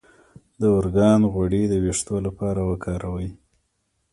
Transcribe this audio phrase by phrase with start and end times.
[0.59, 3.29] د ارګان غوړي د ویښتو لپاره وکاروئ